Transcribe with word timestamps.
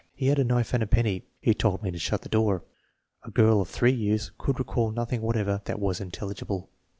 He 0.15 0.29
had 0.29 0.39
a 0.39 0.43
knife 0.43 0.73
and 0.73 0.81
a 0.81 0.87
penny. 0.87 1.27
He 1.41 1.53
told 1.53 1.83
me 1.83 1.91
to 1.91 1.99
shut 1.99 2.23
the 2.23 2.27
door." 2.29 2.63
A 3.23 3.29
girl 3.29 3.61
of 3.61 3.69
3 3.69 3.91
years 3.91 4.31
could 4.39 4.57
recall 4.57 4.89
nothing 4.89 5.21
whatever 5.21 5.61
that 5.65 5.77
was 5.79 6.01
intelligible. 6.01 6.71